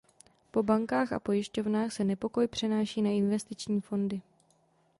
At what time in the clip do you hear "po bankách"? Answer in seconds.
0.51-1.13